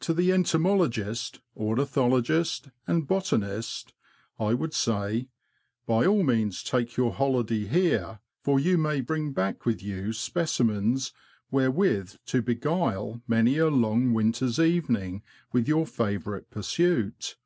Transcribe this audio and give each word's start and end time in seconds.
To 0.00 0.12
the 0.12 0.32
entomologist, 0.32 1.40
ornithologist, 1.56 2.68
and 2.86 3.08
botaniet, 3.08 3.86
I 4.38 4.50
INTRODUCTORY. 4.50 4.54
would 4.54 4.74
say, 4.74 5.28
*' 5.56 5.86
By 5.88 6.04
all 6.04 6.22
means 6.22 6.62
take 6.62 6.98
your 6.98 7.14
holiday 7.14 7.64
here, 7.64 8.20
for 8.42 8.60
you 8.60 8.76
may 8.76 9.00
bring 9.00 9.32
back 9.32 9.64
with 9.64 9.82
you 9.82 10.12
specimens 10.12 11.14
wherewith 11.50 12.16
to 12.26 12.42
beguile 12.42 13.22
many 13.26 13.56
a 13.56 13.68
long 13.68 14.12
winter's 14.12 14.58
evening 14.58 15.22
with 15.52 15.66
your 15.68 15.86
favourite 15.86 16.50
pursuit. 16.50 17.38